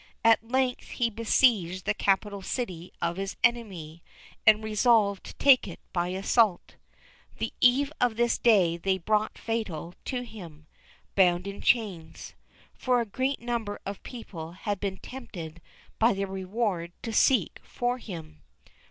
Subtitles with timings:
[0.23, 4.01] At length he besieged the capital city of his enemy,
[4.47, 6.73] and resolved to take it by assault.
[7.37, 10.65] The eve of this day they brought Fatal to him,
[11.13, 12.33] bound in chains,
[12.73, 15.61] for a great number of people had been tempted
[15.99, 18.41] by the reward to seek for him.